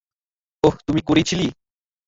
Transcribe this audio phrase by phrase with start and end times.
[0.63, 1.47] ওহ, তুমি করেছিলে।